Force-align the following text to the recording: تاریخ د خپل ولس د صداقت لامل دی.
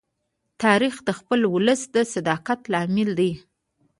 تاریخ 0.63 0.95
د 1.07 1.09
خپل 1.19 1.39
ولس 1.55 1.81
د 1.95 1.97
صداقت 2.13 2.59
لامل 2.71 3.09
دی. 3.19 3.31